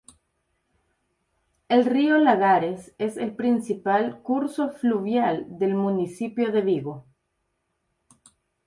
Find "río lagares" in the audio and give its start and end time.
1.85-2.95